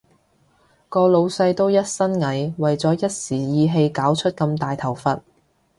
[0.89, 5.21] 個老闆都一身蟻，為咗一時意氣搞出咁大頭佛